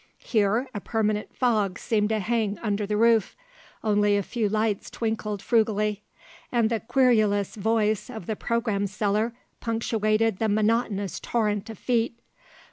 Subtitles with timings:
[0.17, 3.35] Here a permanent fog seemed to hang under the roof;
[3.83, 6.01] only a few lights twinkled frugally;
[6.51, 12.19] and the querulous voice of the programme seller punctuated the monotonous torrent of feet.